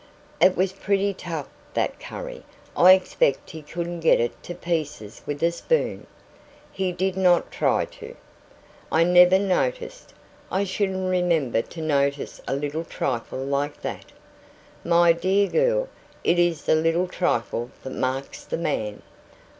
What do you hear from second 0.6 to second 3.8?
pretty tough, that curry. I expect he